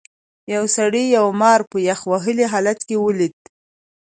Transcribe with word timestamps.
یو 0.53 0.63
سړي 0.77 1.03
یو 1.17 1.27
مار 1.41 1.59
په 1.71 1.77
یخ 1.89 1.99
وهلي 2.11 2.45
حالت 2.53 2.79
کې 2.87 2.95
ولید. 2.99 3.35